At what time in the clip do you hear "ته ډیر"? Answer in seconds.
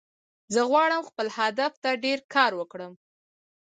1.83-2.19